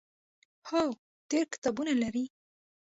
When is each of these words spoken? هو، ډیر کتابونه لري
هو، 0.67 0.81
ډیر 1.29 1.45
کتابونه 1.53 1.93
لري 2.01 2.25